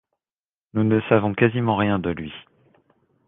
Nous 0.73 0.83
ne 0.83 0.99
savons 1.09 1.35
quasiment 1.35 1.75
rien 1.75 1.99
de 1.99 2.09
lui. 2.09 2.33